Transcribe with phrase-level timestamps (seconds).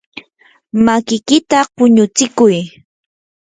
[0.85, 2.57] makiykita quñutsikuy.